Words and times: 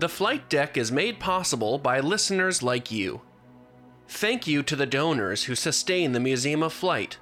The 0.00 0.08
flight 0.08 0.48
deck 0.48 0.78
is 0.78 0.90
made 0.90 1.20
possible 1.20 1.76
by 1.76 2.00
listeners 2.00 2.62
like 2.62 2.90
you. 2.90 3.20
Thank 4.08 4.46
you 4.46 4.62
to 4.62 4.74
the 4.74 4.86
donors 4.86 5.44
who 5.44 5.54
sustain 5.54 6.12
the 6.12 6.20
Museum 6.20 6.62
of 6.62 6.72
Flight. 6.72 7.18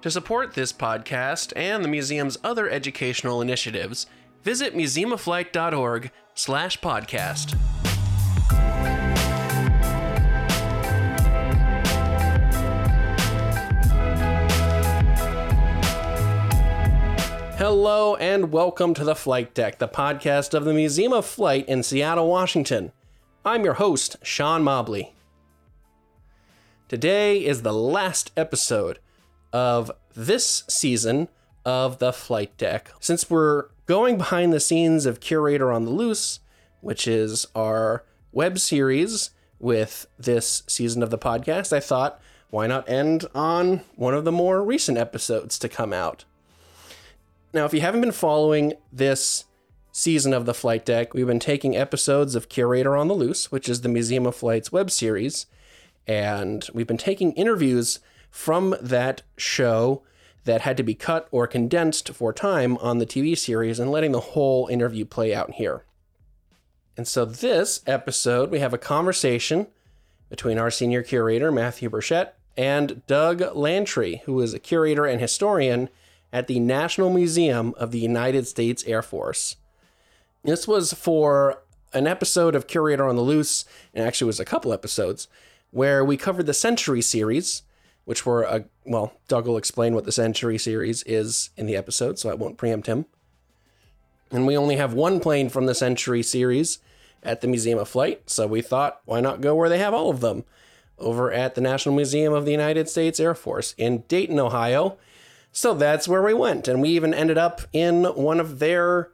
To 0.00 0.10
support 0.10 0.54
this 0.54 0.72
podcast 0.72 1.52
and 1.54 1.84
the 1.84 1.90
museum's 1.90 2.38
other 2.42 2.66
educational 2.70 3.42
initiatives, 3.42 4.06
visit 4.42 4.74
museumofflight.org 4.74 6.10
slash 6.32 6.80
podcast. 6.80 7.58
Hello 17.74 18.16
and 18.16 18.52
welcome 18.52 18.92
to 18.92 19.02
the 19.02 19.14
Flight 19.14 19.54
Deck, 19.54 19.78
the 19.78 19.88
podcast 19.88 20.52
of 20.52 20.66
the 20.66 20.74
Museum 20.74 21.14
of 21.14 21.24
Flight 21.24 21.66
in 21.66 21.82
Seattle, 21.82 22.28
Washington. 22.28 22.92
I'm 23.46 23.64
your 23.64 23.72
host, 23.72 24.16
Sean 24.22 24.62
Mobley. 24.62 25.14
Today 26.86 27.42
is 27.42 27.62
the 27.62 27.72
last 27.72 28.30
episode 28.36 28.98
of 29.54 29.90
this 30.14 30.64
season 30.68 31.28
of 31.64 31.98
the 31.98 32.12
Flight 32.12 32.54
Deck. 32.58 32.92
Since 33.00 33.30
we're 33.30 33.68
going 33.86 34.18
behind 34.18 34.52
the 34.52 34.60
scenes 34.60 35.06
of 35.06 35.20
Curator 35.20 35.72
on 35.72 35.86
the 35.86 35.92
Loose, 35.92 36.40
which 36.82 37.08
is 37.08 37.46
our 37.54 38.04
web 38.32 38.58
series 38.58 39.30
with 39.58 40.06
this 40.18 40.62
season 40.66 41.02
of 41.02 41.08
the 41.08 41.16
podcast, 41.16 41.72
I 41.72 41.80
thought, 41.80 42.20
why 42.50 42.66
not 42.66 42.86
end 42.86 43.24
on 43.34 43.80
one 43.96 44.12
of 44.12 44.26
the 44.26 44.30
more 44.30 44.62
recent 44.62 44.98
episodes 44.98 45.58
to 45.58 45.70
come 45.70 45.94
out? 45.94 46.26
Now, 47.54 47.66
if 47.66 47.74
you 47.74 47.82
haven't 47.82 48.00
been 48.00 48.12
following 48.12 48.72
this 48.90 49.44
season 49.90 50.32
of 50.32 50.46
the 50.46 50.54
Flight 50.54 50.86
Deck, 50.86 51.12
we've 51.12 51.26
been 51.26 51.38
taking 51.38 51.76
episodes 51.76 52.34
of 52.34 52.48
Curator 52.48 52.96
on 52.96 53.08
the 53.08 53.14
Loose, 53.14 53.52
which 53.52 53.68
is 53.68 53.82
the 53.82 53.90
Museum 53.90 54.24
of 54.24 54.34
Flight's 54.34 54.72
web 54.72 54.90
series, 54.90 55.44
and 56.06 56.66
we've 56.72 56.86
been 56.86 56.96
taking 56.96 57.32
interviews 57.32 58.00
from 58.30 58.74
that 58.80 59.20
show 59.36 60.02
that 60.44 60.62
had 60.62 60.78
to 60.78 60.82
be 60.82 60.94
cut 60.94 61.28
or 61.30 61.46
condensed 61.46 62.08
for 62.08 62.32
time 62.32 62.78
on 62.78 62.96
the 62.96 63.06
TV 63.06 63.36
series 63.36 63.78
and 63.78 63.90
letting 63.90 64.12
the 64.12 64.20
whole 64.20 64.66
interview 64.68 65.04
play 65.04 65.34
out 65.34 65.52
here. 65.52 65.84
And 66.96 67.06
so, 67.06 67.26
this 67.26 67.82
episode, 67.86 68.50
we 68.50 68.60
have 68.60 68.72
a 68.72 68.78
conversation 68.78 69.66
between 70.30 70.58
our 70.58 70.70
senior 70.70 71.02
curator, 71.02 71.52
Matthew 71.52 71.90
Burchette, 71.90 72.32
and 72.56 73.06
Doug 73.06 73.42
Lantry, 73.54 74.22
who 74.24 74.40
is 74.40 74.54
a 74.54 74.58
curator 74.58 75.04
and 75.04 75.20
historian 75.20 75.90
at 76.32 76.46
the 76.46 76.58
National 76.60 77.10
Museum 77.10 77.74
of 77.76 77.90
the 77.90 77.98
United 77.98 78.46
States 78.46 78.82
Air 78.84 79.02
Force. 79.02 79.56
This 80.42 80.66
was 80.66 80.92
for 80.92 81.62
an 81.92 82.06
episode 82.06 82.54
of 82.54 82.66
Curator 82.66 83.06
on 83.06 83.16
the 83.16 83.22
Loose, 83.22 83.64
and 83.92 84.06
actually 84.06 84.26
was 84.26 84.40
a 84.40 84.44
couple 84.44 84.72
episodes, 84.72 85.28
where 85.70 86.04
we 86.04 86.16
covered 86.16 86.46
the 86.46 86.54
Century 86.54 87.02
series, 87.02 87.62
which 88.04 88.24
were 88.24 88.42
a 88.42 88.64
well, 88.84 89.12
Doug 89.28 89.46
will 89.46 89.56
explain 89.56 89.94
what 89.94 90.04
the 90.04 90.12
Century 90.12 90.58
series 90.58 91.02
is 91.04 91.50
in 91.56 91.66
the 91.66 91.76
episode, 91.76 92.18
so 92.18 92.30
I 92.30 92.34
won't 92.34 92.58
preempt 92.58 92.88
him. 92.88 93.06
And 94.30 94.46
we 94.46 94.56
only 94.56 94.76
have 94.76 94.94
one 94.94 95.20
plane 95.20 95.50
from 95.50 95.66
the 95.66 95.74
Century 95.74 96.22
series 96.22 96.78
at 97.22 97.42
the 97.42 97.46
Museum 97.46 97.78
of 97.78 97.88
Flight, 97.88 98.28
so 98.28 98.46
we 98.46 98.62
thought, 98.62 99.00
why 99.04 99.20
not 99.20 99.40
go 99.40 99.54
where 99.54 99.68
they 99.68 99.78
have 99.78 99.94
all 99.94 100.10
of 100.10 100.20
them? 100.20 100.44
Over 100.98 101.30
at 101.30 101.54
the 101.54 101.60
National 101.60 101.94
Museum 101.94 102.32
of 102.32 102.44
the 102.44 102.50
United 102.50 102.88
States 102.88 103.20
Air 103.20 103.34
Force 103.34 103.74
in 103.76 104.04
Dayton, 104.08 104.40
Ohio. 104.40 104.96
So 105.52 105.74
that's 105.74 106.08
where 106.08 106.22
we 106.22 106.32
went. 106.32 106.66
And 106.66 106.80
we 106.80 106.88
even 106.90 107.12
ended 107.12 107.36
up 107.36 107.60
in 107.72 108.04
one 108.04 108.40
of 108.40 108.58
their 108.58 109.10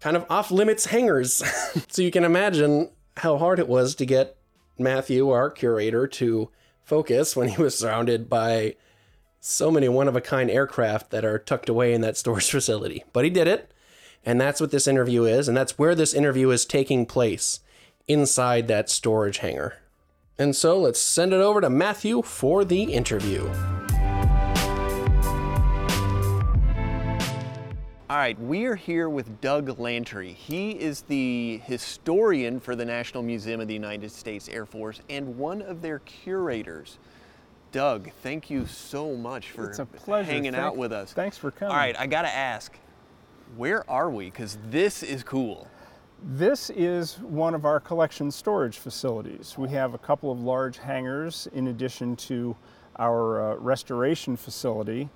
kind 0.00 0.16
of 0.16 0.26
off 0.28 0.50
limits 0.50 0.86
hangars. 0.86 1.42
so 1.88 2.02
you 2.02 2.10
can 2.10 2.24
imagine 2.24 2.90
how 3.16 3.38
hard 3.38 3.58
it 3.58 3.66
was 3.66 3.94
to 3.96 4.06
get 4.06 4.36
Matthew, 4.78 5.30
our 5.30 5.50
curator, 5.50 6.06
to 6.06 6.50
focus 6.84 7.34
when 7.34 7.48
he 7.48 7.60
was 7.60 7.78
surrounded 7.78 8.28
by 8.28 8.76
so 9.40 9.70
many 9.70 9.88
one 9.88 10.08
of 10.08 10.16
a 10.16 10.20
kind 10.20 10.50
aircraft 10.50 11.10
that 11.10 11.24
are 11.24 11.38
tucked 11.38 11.70
away 11.70 11.94
in 11.94 12.02
that 12.02 12.18
storage 12.18 12.50
facility. 12.50 13.04
But 13.14 13.24
he 13.24 13.30
did 13.30 13.48
it. 13.48 13.72
And 14.24 14.40
that's 14.40 14.60
what 14.60 14.72
this 14.72 14.88
interview 14.88 15.24
is. 15.24 15.48
And 15.48 15.56
that's 15.56 15.78
where 15.78 15.94
this 15.94 16.12
interview 16.12 16.50
is 16.50 16.66
taking 16.66 17.06
place 17.06 17.60
inside 18.08 18.68
that 18.68 18.90
storage 18.90 19.38
hangar. 19.38 19.78
And 20.38 20.54
so 20.54 20.78
let's 20.78 21.00
send 21.00 21.32
it 21.32 21.40
over 21.40 21.60
to 21.60 21.70
Matthew 21.70 22.22
for 22.22 22.64
the 22.64 22.82
interview. 22.82 23.48
All 28.08 28.16
right, 28.16 28.40
we 28.40 28.66
are 28.66 28.76
here 28.76 29.08
with 29.08 29.40
Doug 29.40 29.80
Lantry. 29.80 30.32
He 30.32 30.70
is 30.70 31.02
the 31.02 31.60
historian 31.64 32.60
for 32.60 32.76
the 32.76 32.84
National 32.84 33.20
Museum 33.20 33.60
of 33.60 33.66
the 33.66 33.74
United 33.74 34.12
States 34.12 34.48
Air 34.48 34.64
Force 34.64 35.00
and 35.10 35.36
one 35.36 35.60
of 35.60 35.82
their 35.82 35.98
curators. 35.98 37.00
Doug, 37.72 38.12
thank 38.22 38.48
you 38.48 38.64
so 38.64 39.16
much 39.16 39.50
for 39.50 39.70
it's 39.70 39.80
a 39.80 39.86
pleasure. 39.86 40.30
hanging 40.30 40.52
Thank, 40.52 40.64
out 40.64 40.76
with 40.76 40.92
us. 40.92 41.14
Thanks 41.14 41.36
for 41.36 41.50
coming. 41.50 41.72
All 41.72 41.78
right, 41.78 41.98
I 41.98 42.06
got 42.06 42.22
to 42.22 42.32
ask, 42.32 42.78
where 43.56 43.88
are 43.90 44.08
we? 44.08 44.26
Because 44.26 44.56
this 44.70 45.02
is 45.02 45.24
cool. 45.24 45.66
This 46.22 46.70
is 46.70 47.18
one 47.18 47.56
of 47.56 47.64
our 47.64 47.80
collection 47.80 48.30
storage 48.30 48.78
facilities. 48.78 49.58
We 49.58 49.70
have 49.70 49.94
a 49.94 49.98
couple 49.98 50.30
of 50.30 50.38
large 50.38 50.78
hangars 50.78 51.48
in 51.54 51.66
addition 51.66 52.14
to 52.16 52.54
our 53.00 53.54
uh, 53.54 53.56
restoration 53.56 54.36
facility 54.36 55.08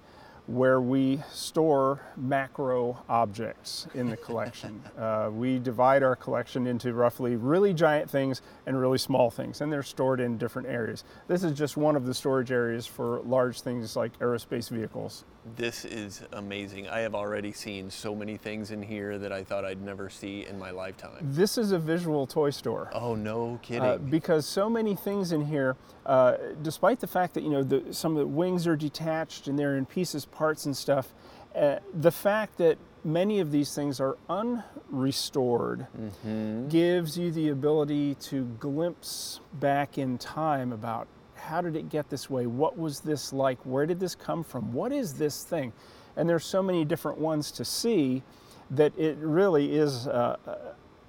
where 0.50 0.80
we 0.80 1.22
store 1.30 2.00
macro 2.16 3.00
objects 3.08 3.86
in 3.94 4.10
the 4.10 4.16
collection. 4.16 4.82
uh, 4.98 5.30
we 5.32 5.60
divide 5.60 6.02
our 6.02 6.16
collection 6.16 6.66
into 6.66 6.92
roughly 6.92 7.36
really 7.36 7.72
giant 7.72 8.10
things 8.10 8.42
and 8.66 8.80
really 8.80 8.98
small 8.98 9.30
things, 9.30 9.60
and 9.60 9.72
they're 9.72 9.82
stored 9.82 10.18
in 10.18 10.36
different 10.36 10.66
areas. 10.66 11.04
This 11.28 11.44
is 11.44 11.56
just 11.56 11.76
one 11.76 11.94
of 11.94 12.04
the 12.04 12.12
storage 12.12 12.50
areas 12.50 12.84
for 12.84 13.20
large 13.20 13.60
things 13.60 13.94
like 13.94 14.18
aerospace 14.18 14.68
vehicles. 14.68 15.24
This 15.56 15.84
is 15.86 16.22
amazing. 16.32 16.88
I 16.88 17.00
have 17.00 17.14
already 17.14 17.52
seen 17.52 17.90
so 17.90 18.14
many 18.14 18.36
things 18.36 18.72
in 18.72 18.82
here 18.82 19.18
that 19.18 19.32
I 19.32 19.42
thought 19.42 19.64
I'd 19.64 19.80
never 19.80 20.10
see 20.10 20.46
in 20.46 20.58
my 20.58 20.70
lifetime. 20.70 21.16
This 21.22 21.56
is 21.56 21.72
a 21.72 21.78
visual 21.78 22.26
toy 22.26 22.50
store. 22.50 22.90
Oh, 22.92 23.14
no 23.14 23.58
kidding. 23.62 23.82
Uh, 23.82 23.96
because 23.96 24.44
so 24.44 24.68
many 24.68 24.94
things 24.94 25.32
in 25.32 25.46
here, 25.46 25.76
uh, 26.04 26.36
despite 26.62 27.00
the 27.00 27.06
fact 27.06 27.32
that 27.34 27.42
you 27.42 27.50
know 27.50 27.62
the, 27.62 27.92
some 27.92 28.12
of 28.12 28.18
the 28.18 28.26
wings 28.26 28.66
are 28.66 28.76
detached 28.76 29.48
and 29.48 29.58
they're 29.58 29.78
in 29.78 29.86
pieces, 29.86 30.26
parts, 30.40 30.64
and 30.64 30.74
stuff, 30.74 31.12
uh, 31.54 31.76
the 31.92 32.10
fact 32.10 32.56
that 32.56 32.78
many 33.04 33.40
of 33.40 33.52
these 33.52 33.74
things 33.74 34.00
are 34.00 34.16
unrestored 34.30 35.86
mm-hmm. 35.94 36.66
gives 36.68 37.18
you 37.18 37.30
the 37.30 37.50
ability 37.50 38.14
to 38.14 38.46
glimpse 38.58 39.40
back 39.52 39.98
in 39.98 40.16
time 40.16 40.72
about 40.72 41.06
how 41.34 41.60
did 41.60 41.76
it 41.76 41.90
get 41.90 42.08
this 42.08 42.30
way? 42.30 42.46
What 42.46 42.78
was 42.78 43.00
this 43.00 43.34
like? 43.34 43.58
Where 43.66 43.84
did 43.84 44.00
this 44.00 44.14
come 44.14 44.42
from? 44.42 44.72
What 44.72 44.92
is 44.92 45.12
this 45.12 45.44
thing? 45.44 45.74
And 46.16 46.26
there's 46.26 46.46
so 46.46 46.62
many 46.62 46.86
different 46.86 47.18
ones 47.18 47.50
to 47.52 47.64
see 47.64 48.22
that 48.70 48.98
it 48.98 49.18
really 49.18 49.76
is. 49.76 50.08
Uh, 50.08 50.36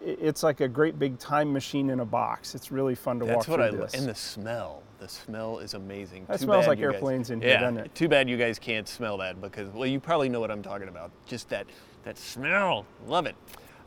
it's 0.03 0.44
like 0.44 0.62
a 0.62 0.67
great 0.67 0.97
big 0.97 1.19
time 1.19 1.51
machine 1.53 1.89
in 1.89 2.00
a 2.00 2.06
box. 2.06 2.56
It's 2.56 2.72
really 2.72 2.95
fun 2.95 3.19
to 3.19 3.25
That's 3.25 3.47
walk 3.47 3.59
what 3.59 3.62
I 3.62 3.72
this. 3.72 3.94
And 3.94 4.07
the 4.07 4.16
smell. 4.16 4.84
The 5.00 5.07
smell 5.07 5.59
is 5.59 5.73
amazing. 5.73 6.25
That 6.28 6.39
too 6.39 6.45
smells 6.45 6.63
bad 6.66 6.69
like 6.69 6.79
you 6.79 6.85
airplanes 6.85 7.29
guys, 7.29 7.34
in 7.34 7.41
here, 7.41 7.51
yeah, 7.51 7.59
doesn't 7.62 7.78
it? 7.79 7.95
Too 7.95 8.07
bad 8.07 8.29
you 8.29 8.38
guys 8.38 8.59
can't 8.59 8.88
smell 8.88 9.17
that 9.17 9.41
because, 9.41 9.67
well, 9.73 9.88
you 9.88 10.00
probably 10.00 10.29
know 10.29 10.40
what 10.40 10.51
I'm 10.51 10.61
talking 10.61 10.88
about. 10.88 11.11
Just 11.25 11.50
that, 11.50 11.66
that 12.03 12.17
smell. 12.17 12.85
Love 13.07 13.25
it. 13.25 13.35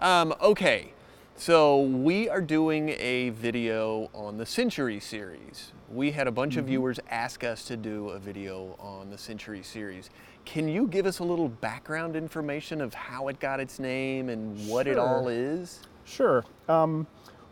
Um, 0.01 0.35
okay, 0.41 0.93
so 1.37 1.83
we 1.83 2.29
are 2.29 2.41
doing 2.41 2.91
a 2.99 3.31
video 3.31 4.09
on 4.13 4.39
the 4.39 4.47
Century 4.47 4.99
series. 4.99 5.73
We 5.89 6.11
had 6.11 6.27
a 6.27 6.33
bunch 6.33 6.53
mm-hmm. 6.53 6.61
of 6.61 6.67
viewers 6.67 7.01
ask 7.11 7.45
us 7.45 7.65
to 7.67 7.77
do 7.77 8.11
a 8.11 8.19
video 8.19 8.77
on 8.81 9.11
the 9.11 9.19
Century 9.19 9.63
series. 9.63 10.11
Can 10.45 10.69
you 10.69 10.87
give 10.89 11.07
us 11.07 11.21
a 11.21 11.25
little 11.25 11.49
background 11.49 12.17
information 12.17 12.81
of 12.81 12.93
how 12.93 13.29
it 13.29 13.39
got 13.39 13.61
its 13.61 13.79
name 13.79 14.29
and 14.29 14.69
what 14.69 14.87
sure. 14.87 14.95
it 14.95 14.99
all 14.99 15.29
is? 15.29 15.81
Sure. 16.05 16.45
Um, 16.69 17.07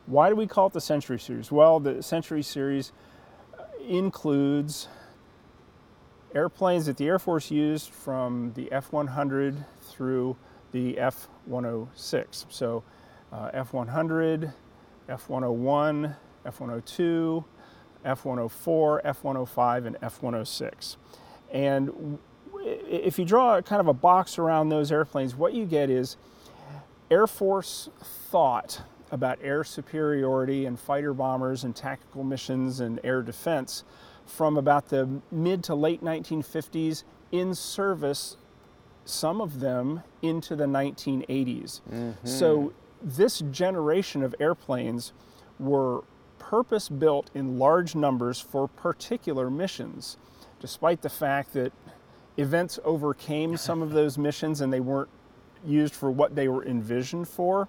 why 0.06 0.28
do 0.28 0.36
we 0.36 0.46
call 0.46 0.66
it 0.66 0.72
the 0.72 0.80
Century 0.80 1.18
series? 1.18 1.50
Well, 1.50 1.80
the 1.80 2.02
Century 2.02 2.42
series 2.42 2.92
includes 3.86 4.88
airplanes 6.34 6.86
that 6.86 6.96
the 6.96 7.06
Air 7.06 7.18
Force 7.18 7.50
used 7.50 7.90
from 7.90 8.52
the 8.54 8.70
F 8.72 8.92
100 8.92 9.64
through 9.82 10.36
the 10.72 10.98
F 10.98 11.28
106. 11.46 12.46
So, 12.48 12.82
uh, 13.32 13.50
F 13.52 13.72
100, 13.72 14.52
F 15.08 15.28
101, 15.28 16.16
F 16.44 16.60
102, 16.60 17.44
F 18.04 18.24
104, 18.24 19.06
F 19.06 19.24
105, 19.24 19.86
and 19.86 19.96
F 20.02 20.22
106. 20.22 20.96
And 21.52 22.18
if 22.64 23.18
you 23.18 23.24
draw 23.24 23.60
kind 23.62 23.80
of 23.80 23.88
a 23.88 23.94
box 23.94 24.38
around 24.38 24.68
those 24.68 24.90
airplanes, 24.90 25.34
what 25.34 25.54
you 25.54 25.66
get 25.66 25.90
is 25.90 26.16
Air 27.12 27.26
Force 27.26 27.90
thought 28.02 28.80
about 29.10 29.38
air 29.42 29.64
superiority 29.64 30.64
and 30.64 30.80
fighter 30.80 31.12
bombers 31.12 31.62
and 31.62 31.76
tactical 31.76 32.24
missions 32.24 32.80
and 32.80 32.98
air 33.04 33.20
defense 33.20 33.84
from 34.24 34.56
about 34.56 34.88
the 34.88 35.20
mid 35.30 35.62
to 35.64 35.74
late 35.74 36.02
1950s 36.02 37.04
in 37.30 37.54
service, 37.54 38.38
some 39.04 39.42
of 39.42 39.60
them 39.60 40.02
into 40.22 40.56
the 40.56 40.64
1980s. 40.64 41.82
Mm-hmm. 41.82 42.12
So 42.26 42.72
this 43.02 43.42
generation 43.50 44.22
of 44.22 44.34
airplanes 44.40 45.12
were 45.58 46.04
purpose 46.38 46.88
built 46.88 47.30
in 47.34 47.58
large 47.58 47.94
numbers 47.94 48.40
for 48.40 48.66
particular 48.68 49.50
missions, 49.50 50.16
despite 50.60 51.02
the 51.02 51.10
fact 51.10 51.52
that 51.52 51.74
events 52.38 52.78
overcame 52.84 53.58
some 53.58 53.82
of 53.82 53.90
those 53.90 54.16
missions 54.16 54.62
and 54.62 54.72
they 54.72 54.80
weren't 54.80 55.10
used 55.64 55.94
for 55.94 56.10
what 56.10 56.34
they 56.34 56.48
were 56.48 56.64
envisioned 56.64 57.28
for. 57.28 57.68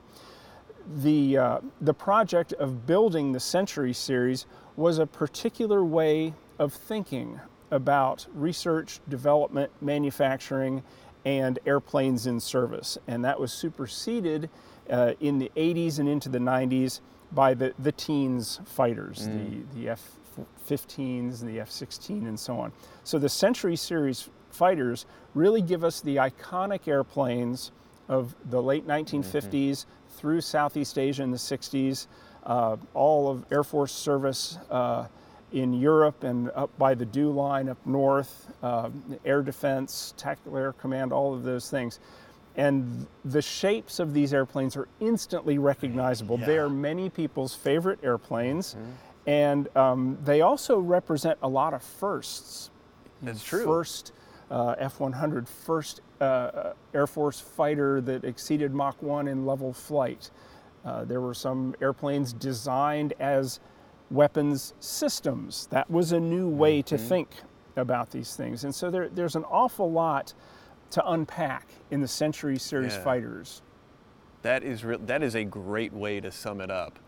The, 0.97 1.37
uh, 1.37 1.59
the 1.81 1.93
project 1.93 2.53
of 2.53 2.85
building 2.85 3.31
the 3.31 3.39
Century 3.39 3.93
series 3.93 4.45
was 4.75 4.99
a 4.99 5.05
particular 5.05 5.83
way 5.83 6.33
of 6.59 6.73
thinking 6.73 7.39
about 7.71 8.27
research, 8.33 8.99
development, 9.09 9.71
manufacturing, 9.81 10.83
and 11.25 11.59
airplanes 11.65 12.27
in 12.27 12.39
service. 12.39 12.97
And 13.07 13.23
that 13.23 13.39
was 13.39 13.53
superseded 13.53 14.49
uh, 14.89 15.13
in 15.21 15.39
the 15.39 15.51
80s 15.55 15.99
and 15.99 16.09
into 16.09 16.29
the 16.29 16.39
90s 16.39 16.99
by 17.31 17.53
the, 17.53 17.73
the 17.79 17.91
teens 17.91 18.59
fighters, 18.65 19.27
mm. 19.27 19.65
the, 19.73 19.79
the 19.79 19.89
F 19.89 20.11
15s 20.67 21.41
and 21.41 21.49
the 21.49 21.59
F 21.59 21.69
16 21.69 22.27
and 22.27 22.39
so 22.39 22.59
on. 22.59 22.71
So 23.03 23.19
the 23.19 23.29
Century 23.29 23.75
Series 23.75 24.29
fighters 24.49 25.05
really 25.33 25.61
give 25.61 25.83
us 25.83 26.01
the 26.01 26.17
iconic 26.17 26.87
airplanes 26.87 27.71
of 28.09 28.35
the 28.50 28.61
late 28.61 28.88
1950s 28.88 29.50
mm-hmm. 29.50 30.17
through 30.17 30.41
Southeast 30.41 30.97
Asia 30.97 31.23
in 31.23 31.31
the 31.31 31.38
60s, 31.38 32.07
uh, 32.45 32.77
all 32.94 33.29
of 33.29 33.45
Air 33.51 33.63
Force 33.63 33.94
service. 33.94 34.57
Uh, 34.69 35.07
in 35.53 35.71
Europe 35.71 36.23
and 36.23 36.50
up 36.55 36.75
by 36.77 36.95
the 36.95 37.05
DEW 37.05 37.29
line 37.29 37.69
up 37.69 37.77
north, 37.85 38.51
uh, 38.63 38.89
air 39.23 39.44
defense, 39.44 40.13
tactical 40.17 40.57
air 40.57 40.73
command, 40.73 41.13
all 41.13 41.33
of 41.33 41.44
those 41.44 41.69
things. 41.69 42.00
And 42.55 43.07
the 43.23 43.41
shapes 43.41 44.00
of 44.00 44.13
these 44.13 44.33
airplanes 44.33 44.75
are 44.75 44.88
instantly 45.00 45.57
recognizable. 45.57 46.39
Yeah. 46.39 46.45
They 46.45 46.57
are 46.57 46.69
many 46.69 47.09
people's 47.09 47.55
favorite 47.55 48.00
airplanes. 48.03 48.73
Mm-hmm. 48.73 49.29
And 49.29 49.77
um, 49.77 50.17
they 50.23 50.41
also 50.41 50.79
represent 50.79 51.39
a 51.41 51.47
lot 51.47 51.73
of 51.73 51.81
firsts. 51.81 52.69
That's 53.21 53.44
true. 53.44 53.63
First 53.63 54.11
uh, 54.53 54.75
F 54.77 55.00
100, 55.00 55.50
first 55.50 56.01
uh, 56.21 56.73
Air 56.94 57.07
Force 57.07 57.39
fighter 57.39 58.00
that 58.01 58.23
exceeded 58.23 58.73
Mach 58.73 59.01
1 59.01 59.27
in 59.27 59.47
level 59.47 59.73
flight. 59.73 60.29
Uh, 60.85 61.03
there 61.05 61.21
were 61.21 61.33
some 61.33 61.73
airplanes 61.81 62.33
designed 62.33 63.13
as 63.19 63.59
weapons 64.11 64.75
systems. 64.79 65.67
That 65.71 65.89
was 65.89 66.11
a 66.11 66.19
new 66.19 66.47
way 66.47 66.83
to 66.83 66.95
mm-hmm. 66.95 67.07
think 67.07 67.29
about 67.75 68.11
these 68.11 68.35
things. 68.35 68.63
And 68.63 68.73
so 68.73 68.91
there, 68.91 69.09
there's 69.09 69.35
an 69.35 69.44
awful 69.45 69.91
lot 69.91 70.33
to 70.91 71.09
unpack 71.09 71.69
in 71.89 72.01
the 72.01 72.07
Century 72.07 72.59
Series 72.59 72.94
yeah. 72.94 73.03
fighters. 73.03 73.63
That 74.44 74.63
is, 74.63 74.85
re- 74.85 75.00
that 75.07 75.23
is 75.23 75.35
a 75.35 75.44
great 75.44 75.94
way 75.94 76.19
to 76.19 76.31
sum 76.31 76.61
it 76.61 76.69
up. 76.69 77.00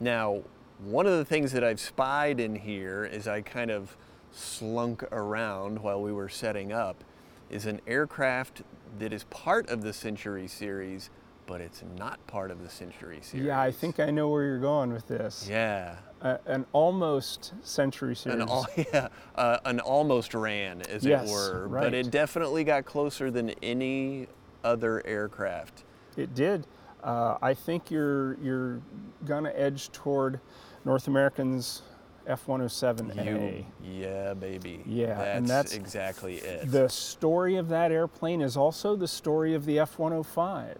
Now, 0.00 0.40
one 0.82 1.06
of 1.06 1.18
the 1.18 1.24
things 1.24 1.52
that 1.52 1.62
I've 1.62 1.80
spied 1.80 2.40
in 2.40 2.54
here 2.54 3.08
as 3.12 3.28
I 3.28 3.42
kind 3.42 3.70
of 3.70 3.94
slunk 4.34 5.02
around 5.12 5.78
while 5.78 6.02
we 6.02 6.12
were 6.12 6.28
setting 6.28 6.72
up 6.72 7.04
is 7.50 7.66
an 7.66 7.80
aircraft 7.86 8.62
that 8.98 9.12
is 9.12 9.24
part 9.24 9.68
of 9.68 9.82
the 9.82 9.92
Century 9.92 10.48
series, 10.48 11.10
but 11.46 11.60
it's 11.60 11.82
not 11.96 12.24
part 12.26 12.50
of 12.50 12.62
the 12.62 12.70
Century 12.70 13.20
series. 13.22 13.46
Yeah, 13.46 13.60
I 13.60 13.70
think 13.70 14.00
I 14.00 14.10
know 14.10 14.28
where 14.28 14.44
you're 14.44 14.58
going 14.58 14.92
with 14.92 15.06
this. 15.06 15.46
Yeah 15.48 15.96
an 16.24 16.64
almost 16.72 17.52
century 17.62 18.16
series. 18.16 18.40
An, 18.40 18.48
all, 18.48 18.66
yeah, 18.76 19.08
uh, 19.34 19.58
an 19.64 19.80
almost 19.80 20.34
ran, 20.34 20.82
as 20.82 21.04
yes, 21.04 21.28
it 21.28 21.32
were. 21.32 21.68
Right. 21.68 21.84
But 21.84 21.94
it 21.94 22.10
definitely 22.10 22.64
got 22.64 22.84
closer 22.84 23.30
than 23.30 23.50
any 23.62 24.26
other 24.64 25.06
aircraft. 25.06 25.84
It 26.16 26.34
did. 26.34 26.66
Uh, 27.02 27.36
I 27.42 27.52
think 27.52 27.90
you're 27.90 28.38
you're 28.42 28.80
gonna 29.26 29.52
edge 29.54 29.92
toward 29.92 30.40
North 30.86 31.08
American's 31.08 31.82
F-107A. 32.26 33.64
yeah, 33.82 34.34
baby. 34.34 34.82
Yeah, 34.86 35.14
that's 35.14 35.38
and 35.38 35.46
that's 35.46 35.74
exactly 35.74 36.36
it. 36.36 36.70
The 36.70 36.88
story 36.88 37.56
of 37.56 37.68
that 37.68 37.92
airplane 37.92 38.40
is 38.40 38.56
also 38.56 38.96
the 38.96 39.08
story 39.08 39.54
of 39.54 39.66
the 39.66 39.78
F-105, 39.80 40.76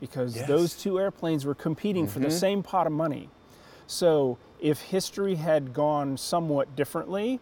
because 0.00 0.36
yes. 0.36 0.48
those 0.48 0.74
two 0.74 0.98
airplanes 0.98 1.44
were 1.44 1.54
competing 1.54 2.04
mm-hmm. 2.04 2.12
for 2.12 2.18
the 2.20 2.28
mm-hmm. 2.28 2.36
same 2.36 2.62
pot 2.62 2.86
of 2.86 2.92
money. 2.92 3.28
So 3.86 4.38
if 4.60 4.80
history 4.80 5.34
had 5.34 5.74
gone 5.74 6.16
somewhat 6.16 6.74
differently, 6.76 7.40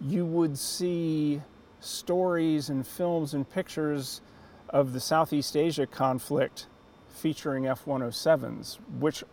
you 0.00 0.24
would 0.24 0.56
see 0.56 1.42
stories 1.80 2.68
and 2.68 2.86
films 2.86 3.34
and 3.34 3.48
pictures 3.48 4.20
of 4.68 4.92
the 4.92 5.00
Southeast 5.00 5.56
Asia 5.56 5.86
conflict 5.86 6.66
featuring 7.08 7.66
F 7.66 7.84
107s, 7.84 8.78
which 8.98 9.24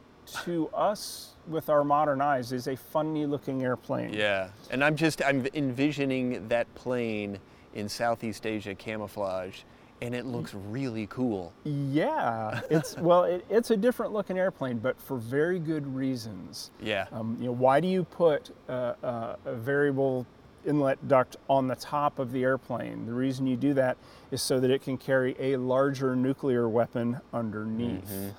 to 0.44 0.68
us 0.70 1.34
with 1.48 1.70
our 1.70 1.84
modern 1.84 2.22
eyes 2.22 2.52
is 2.52 2.68
a 2.68 2.76
funny 2.76 3.26
looking 3.26 3.64
airplane. 3.64 4.14
Yeah, 4.14 4.50
and 4.72 4.84
I'm 4.84 4.96
just 4.96 5.24
I'm 5.24 5.46
envisioning 5.54 6.48
that 6.48 6.74
plane 6.76 7.40
in 7.74 7.90
Southeast 7.90 8.46
Asia 8.46 8.74
camouflage 8.74 9.62
and 10.02 10.14
it 10.14 10.26
looks 10.26 10.54
really 10.54 11.08
cool. 11.08 11.54
Yeah, 11.64 12.62
it's 12.70 12.98
well, 13.00 13.24
it, 13.24 13.46
it's 13.50 13.72
a 13.72 13.78
different 13.78 14.14
looking 14.14 14.38
airplane, 14.38 14.78
but 14.78 15.00
for 15.00 15.18
very 15.18 15.60
good 15.60 15.88
reasons. 15.96 16.72
Yeah. 16.82 17.08
Um, 17.12 17.38
you 17.40 17.48
know, 17.48 17.54
why 17.54 17.80
do 17.80 17.88
you 17.88 18.04
put 18.04 18.52
a 18.68 19.38
variable 19.46 20.26
inlet 20.66 21.08
duct 21.08 21.38
on 21.50 21.68
the 21.68 21.76
top 21.76 22.20
of 22.20 22.32
the 22.32 22.44
airplane? 22.44 23.06
The 23.06 23.14
reason 23.14 23.48
you 23.48 23.56
do 23.56 23.74
that 23.76 23.98
is 24.32 24.42
so 24.42 24.60
that 24.60 24.70
it 24.70 24.82
can 24.82 24.98
carry 24.98 25.36
a 25.40 25.58
larger 25.58 26.16
nuclear 26.16 26.68
weapon 26.68 27.22
underneath. 27.34 28.10
Mm-hmm. 28.10 28.30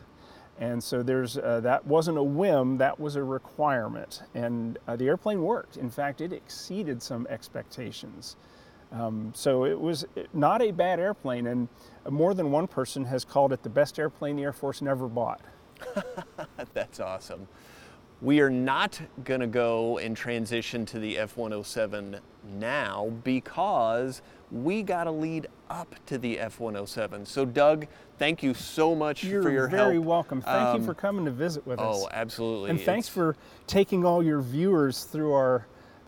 And 0.58 0.82
so 0.82 1.02
there's 1.02 1.36
uh, 1.36 1.60
that 1.60 1.86
wasn't 1.86 2.16
a 2.16 2.22
whim, 2.22 2.78
that 2.78 2.98
was 2.98 3.16
a 3.16 3.22
requirement, 3.22 4.22
and 4.34 4.78
uh, 4.88 4.96
the 4.96 5.06
airplane 5.06 5.42
worked. 5.42 5.76
In 5.76 5.90
fact, 5.90 6.22
it 6.22 6.32
exceeded 6.32 7.02
some 7.02 7.26
expectations. 7.28 8.36
Um, 8.92 9.32
so 9.34 9.64
it 9.64 9.78
was 9.78 10.06
not 10.32 10.62
a 10.62 10.70
bad 10.70 10.98
airplane, 10.98 11.46
and 11.46 11.68
more 12.08 12.32
than 12.32 12.50
one 12.50 12.66
person 12.66 13.04
has 13.04 13.24
called 13.24 13.52
it 13.52 13.62
the 13.62 13.68
best 13.68 13.98
airplane 13.98 14.36
the 14.36 14.44
Air 14.44 14.52
Force 14.52 14.80
never 14.80 15.08
bought. 15.08 15.40
That's 16.72 17.00
awesome. 17.00 17.48
We 18.22 18.40
are 18.40 18.48
not 18.48 18.98
going 19.24 19.40
to 19.40 19.46
go 19.46 19.98
and 19.98 20.16
transition 20.16 20.86
to 20.86 20.98
the 20.98 21.18
F 21.18 21.36
107 21.36 22.18
now 22.58 23.12
because 23.24 24.22
we 24.50 24.82
got 24.82 25.04
to 25.04 25.10
lead 25.10 25.48
up 25.70 25.94
to 26.06 26.18
the 26.18 26.38
F 26.38 26.60
107. 26.60 27.26
So, 27.26 27.44
Doug, 27.44 27.86
thank 28.18 28.42
you 28.42 28.54
so 28.54 28.94
much 28.94 29.24
You're 29.24 29.42
for 29.42 29.50
your 29.50 29.68
help. 29.68 29.72
You're 29.72 29.86
very 29.86 29.98
welcome. 29.98 30.40
Thank 30.40 30.68
um, 30.68 30.80
you 30.80 30.86
for 30.86 30.94
coming 30.94 31.24
to 31.24 31.30
visit 31.30 31.66
with 31.66 31.80
oh, 31.80 31.90
us. 31.90 31.96
Oh, 32.02 32.08
absolutely. 32.12 32.70
And 32.70 32.80
thanks 32.80 33.06
it's... 33.06 33.14
for 33.14 33.36
taking 33.66 34.04
all 34.04 34.22
your 34.22 34.40
viewers 34.40 35.04
through 35.04 35.32
our 35.32 35.66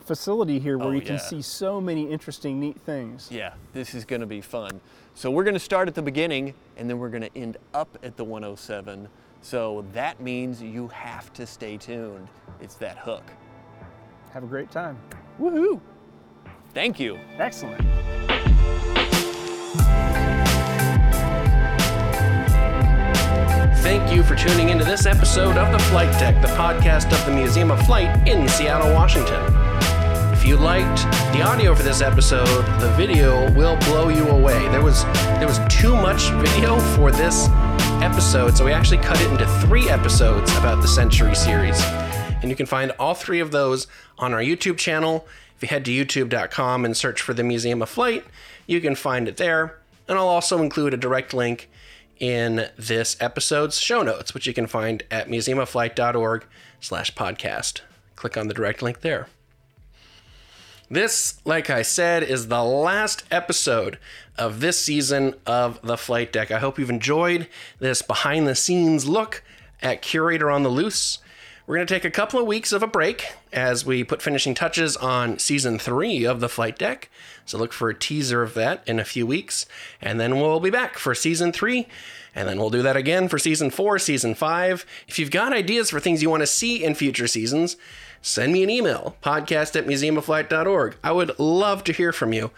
facility 0.08 0.58
here 0.58 0.78
where 0.78 0.88
oh, 0.88 0.92
you 0.92 1.02
can 1.02 1.18
see 1.18 1.42
so 1.42 1.80
many 1.80 2.10
interesting, 2.10 2.58
neat 2.58 2.80
things. 2.80 3.28
Yeah, 3.30 3.52
this 3.74 3.94
is 3.94 4.04
going 4.04 4.22
to 4.22 4.26
be 4.26 4.40
fun. 4.40 4.80
So 5.14 5.30
we're 5.30 5.44
going 5.44 5.54
to 5.54 5.60
start 5.60 5.86
at 5.86 5.94
the 5.94 6.02
beginning 6.02 6.54
and 6.76 6.88
then 6.88 6.98
we're 6.98 7.10
going 7.10 7.22
to 7.22 7.36
end 7.36 7.58
up 7.74 7.98
at 8.02 8.16
the 8.16 8.24
107. 8.24 9.08
So 9.42 9.84
that 9.92 10.20
means 10.20 10.62
you 10.62 10.88
have 10.88 11.32
to 11.34 11.46
stay 11.46 11.76
tuned. 11.76 12.28
It's 12.60 12.74
that 12.76 12.98
hook. 12.98 13.24
Have 14.32 14.44
a 14.44 14.46
great 14.46 14.70
time. 14.70 14.98
Woohoo! 15.40 15.80
Thank 16.74 16.98
you. 16.98 17.18
Excellent. 17.38 17.80
Thank 23.88 24.12
you 24.12 24.22
for 24.22 24.34
tuning 24.34 24.68
into 24.68 24.84
this 24.84 25.06
episode 25.06 25.56
of 25.56 25.72
The 25.72 25.78
Flight 25.84 26.12
Deck, 26.20 26.42
the 26.42 26.48
podcast 26.48 27.10
of 27.10 27.24
the 27.24 27.32
Museum 27.32 27.70
of 27.70 27.80
Flight 27.86 28.28
in 28.28 28.46
Seattle, 28.46 28.92
Washington 28.92 29.42
If 30.30 30.44
you 30.44 30.58
liked 30.58 31.04
the 31.32 31.40
audio 31.40 31.74
for 31.74 31.82
this 31.82 32.02
episode, 32.02 32.66
the 32.82 32.92
video 32.98 33.50
will 33.54 33.78
blow 33.86 34.10
you 34.10 34.28
away. 34.28 34.68
There 34.68 34.82
was 34.82 35.04
there 35.40 35.46
was 35.46 35.58
too 35.70 35.94
much 35.94 36.28
video 36.32 36.78
for 36.96 37.10
this 37.10 37.48
episode, 38.02 38.58
so 38.58 38.66
we 38.66 38.72
actually 38.72 38.98
cut 38.98 39.18
it 39.22 39.30
into 39.30 39.46
three 39.66 39.88
episodes 39.88 40.54
about 40.58 40.82
the 40.82 40.88
Century 40.88 41.34
series. 41.34 41.82
And 42.42 42.50
you 42.50 42.56
can 42.56 42.66
find 42.66 42.90
all 42.98 43.14
three 43.14 43.40
of 43.40 43.52
those 43.52 43.86
on 44.18 44.34
our 44.34 44.40
YouTube 44.42 44.76
channel. 44.76 45.26
If 45.56 45.62
you 45.62 45.68
head 45.68 45.86
to 45.86 45.90
youtube.com 45.90 46.84
and 46.84 46.94
search 46.94 47.22
for 47.22 47.32
the 47.32 47.42
Museum 47.42 47.80
of 47.80 47.88
Flight, 47.88 48.26
you 48.66 48.82
can 48.82 48.94
find 48.94 49.28
it 49.28 49.38
there. 49.38 49.78
And 50.06 50.18
I'll 50.18 50.28
also 50.28 50.60
include 50.60 50.92
a 50.92 50.98
direct 50.98 51.32
link 51.32 51.70
in 52.20 52.68
this 52.76 53.16
episode's 53.20 53.80
show 53.80 54.02
notes, 54.02 54.34
which 54.34 54.46
you 54.46 54.54
can 54.54 54.66
find 54.66 55.02
at 55.10 55.28
museumofflight.org 55.28 56.44
slash 56.80 57.14
podcast. 57.14 57.82
Click 58.16 58.36
on 58.36 58.48
the 58.48 58.54
direct 58.54 58.82
link 58.82 59.00
there. 59.00 59.28
This, 60.90 61.38
like 61.44 61.68
I 61.68 61.82
said, 61.82 62.22
is 62.22 62.48
the 62.48 62.64
last 62.64 63.24
episode 63.30 63.98
of 64.38 64.60
this 64.60 64.82
season 64.82 65.34
of 65.44 65.80
The 65.82 65.98
Flight 65.98 66.32
Deck. 66.32 66.50
I 66.50 66.58
hope 66.58 66.78
you've 66.78 66.88
enjoyed 66.88 67.46
this 67.78 68.00
behind 68.00 68.48
the 68.48 68.54
scenes 68.54 69.06
look 69.06 69.42
at 69.82 70.00
Curator 70.00 70.50
on 70.50 70.62
the 70.62 70.70
Loose. 70.70 71.18
We're 71.68 71.76
going 71.76 71.86
to 71.86 71.94
take 71.94 72.06
a 72.06 72.10
couple 72.10 72.40
of 72.40 72.46
weeks 72.46 72.72
of 72.72 72.82
a 72.82 72.86
break 72.86 73.26
as 73.52 73.84
we 73.84 74.02
put 74.02 74.22
finishing 74.22 74.54
touches 74.54 74.96
on 74.96 75.38
season 75.38 75.78
three 75.78 76.24
of 76.24 76.40
the 76.40 76.48
flight 76.48 76.78
deck. 76.78 77.10
So 77.44 77.58
look 77.58 77.74
for 77.74 77.90
a 77.90 77.94
teaser 77.94 78.42
of 78.42 78.54
that 78.54 78.82
in 78.88 78.98
a 78.98 79.04
few 79.04 79.26
weeks. 79.26 79.66
And 80.00 80.18
then 80.18 80.40
we'll 80.40 80.60
be 80.60 80.70
back 80.70 80.96
for 80.96 81.14
season 81.14 81.52
three. 81.52 81.86
And 82.34 82.48
then 82.48 82.58
we'll 82.58 82.70
do 82.70 82.80
that 82.80 82.96
again 82.96 83.28
for 83.28 83.38
season 83.38 83.68
four, 83.68 83.98
season 83.98 84.34
five. 84.34 84.86
If 85.08 85.18
you've 85.18 85.30
got 85.30 85.52
ideas 85.52 85.90
for 85.90 86.00
things 86.00 86.22
you 86.22 86.30
want 86.30 86.40
to 86.40 86.46
see 86.46 86.82
in 86.82 86.94
future 86.94 87.28
seasons, 87.28 87.76
send 88.22 88.54
me 88.54 88.62
an 88.62 88.70
email 88.70 89.18
podcast 89.22 89.76
at 89.76 89.86
museumofflight.org. 89.86 90.96
I 91.04 91.12
would 91.12 91.38
love 91.38 91.84
to 91.84 91.92
hear 91.92 92.14
from 92.14 92.32
you. 92.32 92.50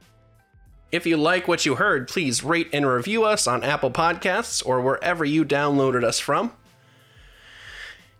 If 0.92 1.04
you 1.04 1.16
like 1.16 1.48
what 1.48 1.66
you 1.66 1.74
heard, 1.74 2.06
please 2.06 2.44
rate 2.44 2.68
and 2.72 2.86
review 2.86 3.24
us 3.24 3.48
on 3.48 3.64
Apple 3.64 3.90
Podcasts 3.90 4.64
or 4.64 4.80
wherever 4.80 5.24
you 5.24 5.44
downloaded 5.44 6.04
us 6.04 6.20
from. 6.20 6.52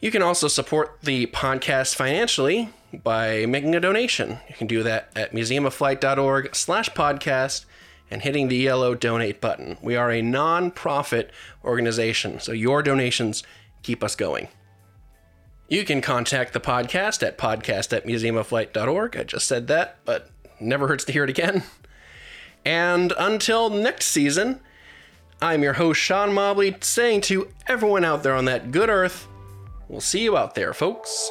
You 0.00 0.11
can 0.11 0.23
also 0.23 0.49
support 0.49 0.99
the 1.02 1.26
podcast 1.26 1.95
financially 1.95 2.71
by 3.04 3.45
making 3.45 3.75
a 3.75 3.80
donation. 3.80 4.38
You 4.49 4.54
can 4.54 4.66
do 4.66 4.83
that 4.83 5.11
at 5.14 5.33
museumofflight.org 5.33 6.57
slash 6.57 6.88
podcast 6.90 7.66
and 8.11 8.23
hitting 8.23 8.49
the 8.49 8.57
yellow 8.57 8.95
donate 8.95 9.42
button. 9.42 9.76
We 9.83 9.97
are 9.97 10.11
a 10.11 10.23
non-profit 10.23 11.30
organization, 11.62 12.40
so 12.40 12.52
your 12.52 12.83
donations 12.83 13.42
keep 13.83 14.02
us 14.02 14.16
going. 14.16 14.49
You 15.69 15.85
can 15.85 16.00
contact 16.00 16.54
the 16.54 16.61
podcast 16.61 17.23
at 17.25 17.37
podcast 17.37 17.95
at 17.95 18.07
museumofflight.org. 18.07 19.16
I 19.16 19.23
just 19.25 19.47
said 19.47 19.66
that, 19.69 19.99
but 20.07 20.30
never 20.59 20.88
hurts 20.88 21.04
to 21.04 21.12
hear 21.12 21.25
it 21.25 21.30
again. 21.30 21.62
And 22.64 23.12
until 23.19 23.71
next 23.71 24.07
season, 24.07 24.61
I'm 25.42 25.62
your 25.62 25.75
host, 25.75 26.00
Sean 26.00 26.33
Mobley, 26.33 26.76
saying 26.80 27.21
to 27.23 27.49
everyone 27.69 28.04
out 28.04 28.23
there 28.23 28.35
on 28.35 28.47
that 28.47 28.73
good 28.73 28.88
earth, 28.88 29.28
we'll 29.90 30.00
see 30.00 30.23
you 30.23 30.37
out 30.37 30.54
there, 30.54 30.73
folks. 30.73 31.30